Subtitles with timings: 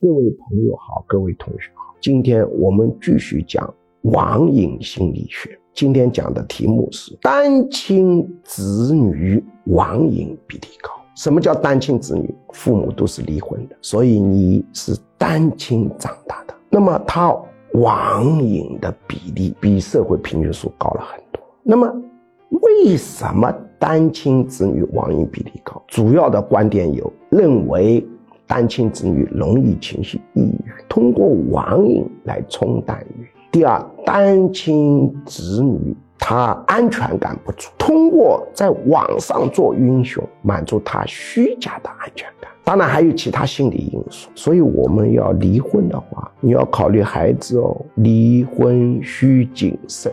[0.00, 5.58] 各位朋友好，各位同学好，今天我们继续讲网瘾心理学。
[5.74, 10.92] 今天讲的题目是单亲子女网瘾比例高。
[11.16, 12.32] 什么叫单亲子女？
[12.52, 17.36] 父母都是离婚的，所以你是单亲长大的，那么他
[17.72, 21.42] 网瘾的比例比社会平均数高了很多。
[21.64, 21.92] 那么
[22.50, 25.82] 为什么单亲子女网瘾比例高？
[25.88, 28.06] 主要的观点有认为。
[28.48, 33.28] 单亲子女容易情绪抑郁，通过网瘾来冲淡抑郁。
[33.52, 42.50] 第二，单亲子女他安全感不足，通过在网上做英雄满足他虚假的安全感。
[42.64, 44.28] 当然还有其他心理因素。
[44.34, 50.12] 所以我们要离婚的话，你要考虑孩子哦，离婚需谨慎。